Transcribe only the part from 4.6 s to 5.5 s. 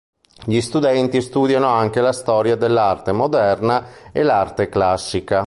classica.